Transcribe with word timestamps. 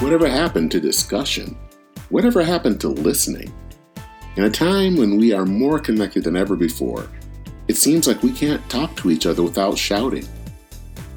Whatever 0.00 0.30
happened 0.30 0.70
to 0.70 0.80
discussion? 0.80 1.54
Whatever 2.08 2.42
happened 2.42 2.80
to 2.80 2.88
listening? 2.88 3.52
In 4.36 4.44
a 4.44 4.50
time 4.50 4.96
when 4.96 5.18
we 5.18 5.34
are 5.34 5.44
more 5.44 5.78
connected 5.78 6.24
than 6.24 6.36
ever 6.36 6.56
before, 6.56 7.06
it 7.68 7.76
seems 7.76 8.08
like 8.08 8.22
we 8.22 8.32
can't 8.32 8.66
talk 8.70 8.96
to 8.96 9.10
each 9.10 9.26
other 9.26 9.42
without 9.42 9.76
shouting. 9.76 10.26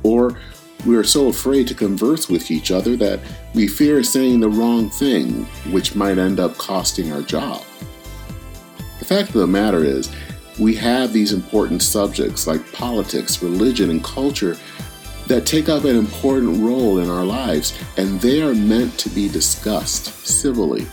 Or 0.04 0.38
we 0.86 0.98
are 0.98 1.04
so 1.06 1.30
afraid 1.30 1.66
to 1.70 1.74
converse 1.74 2.28
with 2.28 2.52
each 2.52 2.72
other 2.72 2.98
that 2.98 3.22
we 3.56 3.70
fear 3.70 4.04
saying 4.04 4.42
the 4.42 4.50
wrong 4.50 4.90
thing, 4.90 5.46
which 5.72 5.96
might 5.96 6.18
end 6.18 6.42
up 6.42 6.58
costing 6.58 7.14
our 7.14 7.22
job. 7.22 7.64
The 9.00 9.06
fact 9.06 9.30
of 9.30 9.36
the 9.36 9.48
matter 9.48 9.82
is, 9.86 10.14
we 10.60 10.76
have 10.76 11.14
these 11.14 11.32
important 11.32 11.84
subjects 11.84 12.48
like 12.48 12.74
politics, 12.74 13.42
religion, 13.42 13.90
and 13.92 14.04
culture 14.04 14.58
that 15.28 15.46
take 15.46 15.70
up 15.70 15.84
an 15.84 15.96
important 15.96 16.62
role 16.62 17.00
in 17.00 17.10
our 17.10 17.24
lives, 17.26 17.78
and 17.98 18.20
they 18.20 18.42
are 18.42 18.54
meant 18.54 18.98
to 19.00 19.10
be 19.10 19.30
discussed 19.30 20.06
civilly. 20.26 20.86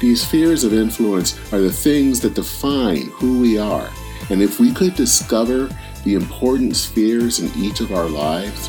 These 0.00 0.26
spheres 0.26 0.64
of 0.64 0.74
influence 0.74 1.38
are 1.52 1.60
the 1.60 1.72
things 1.72 2.20
that 2.20 2.34
define 2.34 3.06
who 3.12 3.40
we 3.40 3.58
are, 3.58 3.90
and 4.30 4.42
if 4.42 4.60
we 4.60 4.72
could 4.72 4.94
discover 4.94 5.68
the 6.04 6.14
important 6.14 6.76
spheres 6.76 7.40
in 7.40 7.50
each 7.58 7.80
of 7.80 7.92
our 7.92 8.08
lives, 8.08 8.68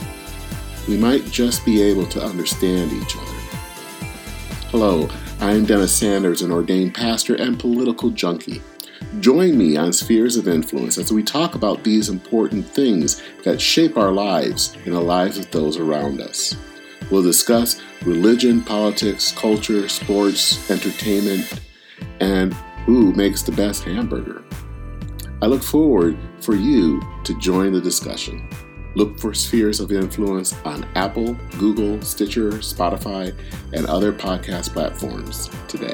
we 0.88 0.98
might 0.98 1.26
just 1.26 1.66
be 1.66 1.82
able 1.82 2.05
to 2.05 2.23
understand 2.23 2.93
each 2.93 3.18
other. 3.18 3.32
Hello, 4.70 5.09
I'm 5.40 5.66
Dennis 5.66 5.96
Sanders, 5.96 6.41
an 6.41 6.52
ordained 6.52 6.93
pastor 6.93 7.35
and 7.35 7.59
political 7.59 8.09
junkie. 8.12 8.62
Join 9.20 9.57
me 9.57 9.77
on 9.77 9.93
Spheres 9.93 10.38
of 10.38 10.48
Influence 10.48 10.98
as 10.98 11.12
we 11.12 11.24
talk 11.24 11.55
about 11.55 11.84
these 11.84 12.10
important 12.10 12.65
things 12.65 13.21
that 13.43 13.62
shape 13.62 13.98
our 13.98 14.12
lives 14.12 14.76
and 14.85 14.93
the 14.93 15.02
lives 15.02 15.37
of 15.37 15.49
those 15.52 15.77
around 15.77 16.21
us. 16.21 16.55
We'll 17.12 17.24
discuss 17.24 17.82
religion, 18.04 18.62
politics, 18.62 19.32
culture, 19.32 19.87
sports, 19.87 20.70
entertainment, 20.71 21.62
and 22.20 22.54
who 22.85 23.13
makes 23.13 23.43
the 23.43 23.52
best 23.52 23.84
hamburger. 23.84 24.43
I 25.41 25.46
look 25.46 25.62
forward 25.62 26.18
for 26.41 26.55
you 26.55 27.02
to 27.24 27.37
join 27.40 27.74
the 27.74 27.82
discussion. 27.82 28.49
Look 28.96 29.20
for 29.20 29.34
Spheres 29.34 29.80
of 29.80 29.91
Influence 29.91 30.55
on 30.65 30.87
Apple, 30.96 31.35
Google, 31.59 32.02
Stitcher, 32.02 32.52
Spotify, 32.54 33.37
and 33.74 33.85
other 33.85 34.12
podcast 34.12 34.71
platforms 34.71 35.49
today. 35.68 35.84